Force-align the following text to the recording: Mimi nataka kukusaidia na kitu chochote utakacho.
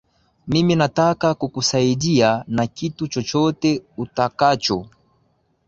Mimi 0.47 0.75
nataka 0.75 1.33
kukusaidia 1.33 2.43
na 2.47 2.67
kitu 2.67 3.07
chochote 3.07 3.83
utakacho. 3.97 4.85